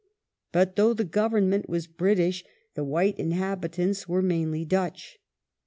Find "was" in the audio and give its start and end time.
1.69-1.85